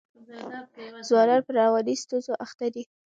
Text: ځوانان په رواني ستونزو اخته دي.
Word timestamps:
ځوانان 1.07 1.41
په 1.45 1.51
رواني 1.59 1.95
ستونزو 2.03 2.33
اخته 2.45 2.67
دي. 2.73 2.83